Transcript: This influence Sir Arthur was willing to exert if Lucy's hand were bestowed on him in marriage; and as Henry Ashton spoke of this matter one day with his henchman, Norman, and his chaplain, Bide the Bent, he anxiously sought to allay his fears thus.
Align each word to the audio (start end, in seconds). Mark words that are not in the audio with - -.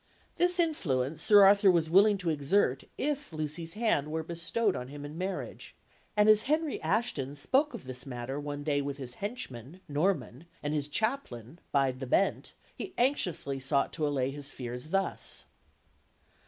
This 0.37 0.59
influence 0.59 1.21
Sir 1.21 1.45
Arthur 1.45 1.69
was 1.69 1.87
willing 1.87 2.17
to 2.17 2.31
exert 2.31 2.85
if 2.97 3.31
Lucy's 3.31 3.75
hand 3.75 4.11
were 4.11 4.23
bestowed 4.23 4.75
on 4.75 4.87
him 4.87 5.05
in 5.05 5.15
marriage; 5.15 5.75
and 6.17 6.27
as 6.27 6.41
Henry 6.49 6.81
Ashton 6.81 7.35
spoke 7.35 7.75
of 7.75 7.83
this 7.83 8.07
matter 8.07 8.39
one 8.39 8.63
day 8.63 8.81
with 8.81 8.97
his 8.97 9.13
henchman, 9.21 9.79
Norman, 9.87 10.45
and 10.63 10.73
his 10.73 10.87
chaplain, 10.87 11.59
Bide 11.71 11.99
the 11.99 12.07
Bent, 12.07 12.53
he 12.75 12.95
anxiously 12.97 13.59
sought 13.59 13.93
to 13.93 14.07
allay 14.07 14.31
his 14.31 14.49
fears 14.49 14.87
thus. 14.87 15.45